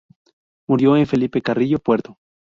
Murió 0.67 0.97
en 0.97 1.05
Felipe 1.05 1.43
Carrillo 1.43 1.77
Puerto. 1.77 2.17